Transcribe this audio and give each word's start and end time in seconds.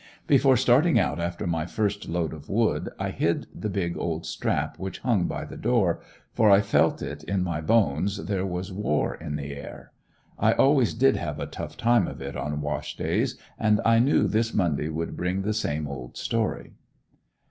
Before 0.25 0.57
starting 0.57 0.97
out 0.97 1.19
after 1.19 1.45
my 1.45 1.67
first 1.67 2.09
load 2.09 2.33
of 2.33 2.49
wood, 2.49 2.89
I 2.97 3.11
hid 3.11 3.45
the 3.53 3.69
big 3.69 3.95
old 3.95 4.25
strap 4.25 4.79
which 4.79 4.97
hung 4.97 5.27
by 5.27 5.45
the 5.45 5.57
door, 5.57 6.01
for 6.33 6.49
I 6.49 6.59
felt 6.61 7.03
it 7.03 7.23
in 7.25 7.43
my 7.43 7.61
bones 7.61 8.25
there 8.25 8.43
was 8.43 8.73
war 8.73 9.13
in 9.13 9.35
the 9.35 9.53
air. 9.55 9.91
I 10.39 10.53
always 10.53 10.95
did 10.95 11.17
have 11.17 11.39
a 11.39 11.45
tough 11.45 11.77
time 11.77 12.07
of 12.07 12.19
it 12.19 12.35
on 12.35 12.61
wash 12.61 12.97
days, 12.97 13.37
and 13.59 13.79
I 13.85 13.99
knew 13.99 14.27
this 14.27 14.55
Monday 14.55 14.89
would 14.89 15.15
bring 15.15 15.43
the 15.43 15.53
same 15.53 15.87
old 15.87 16.17
story. 16.17 16.71